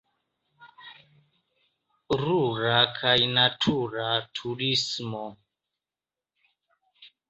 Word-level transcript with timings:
Rura 2.23 2.81
kaj 2.97 3.15
natura 3.37 4.11
turismo. 4.41 5.25